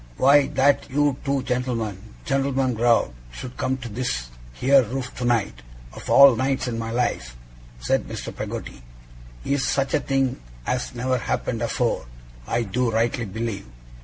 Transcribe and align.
'Why, 0.17 0.47
that 0.57 0.89
you 0.89 1.17
two 1.23 1.43
gent'lmen 1.43 1.95
gent'lmen 2.25 2.73
growed 2.73 3.13
should 3.31 3.55
come 3.55 3.77
to 3.77 3.87
this 3.87 4.29
here 4.51 4.81
roof 4.81 5.13
tonight, 5.13 5.61
of 5.93 6.09
all 6.09 6.35
nights 6.35 6.67
in 6.67 6.79
my 6.79 6.89
life,' 6.89 7.37
said 7.79 8.07
Mr. 8.07 8.35
Peggotty, 8.35 8.81
'is 9.45 9.63
such 9.63 9.93
a 9.93 9.99
thing 9.99 10.41
as 10.65 10.95
never 10.95 11.19
happened 11.19 11.61
afore, 11.61 12.07
I 12.47 12.63
do 12.63 12.89
rightly 12.89 13.25
believe! 13.25 13.67